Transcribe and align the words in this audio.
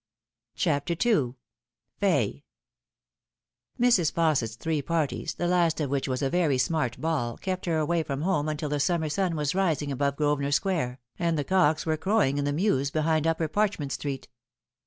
CHAPTER 0.55 0.95
II. 1.05 1.35
FAY. 1.99 2.43
MRS. 3.79 4.11
FAUSSET'S 4.11 4.55
three 4.55 4.81
parties, 4.81 5.35
the 5.35 5.45
last 5.47 5.79
of 5.79 5.91
which 5.91 6.07
was 6.07 6.23
a 6.23 6.29
very 6.31 6.57
smart 6.57 6.99
bail, 6.99 7.37
kept 7.39 7.67
her 7.67 7.77
away 7.77 8.01
from 8.01 8.23
home 8.23 8.49
until 8.49 8.69
the 8.69 8.79
summer 8.79 9.09
sun 9.09 9.35
waa 9.35 9.45
rising 9.53 9.91
above 9.91 10.17
G 10.17 10.23
rosvenor 10.23 10.51
Square, 10.55 11.01
and 11.19 11.37
the 11.37 11.43
cocks 11.43 11.85
were 11.85 11.97
crowing 11.97 12.39
in 12.39 12.45
the 12.45 12.51
mews 12.53 12.89
behind 12.89 13.27
Upper 13.27 13.47
Parchment 13.47 13.91
Street. 13.91 14.27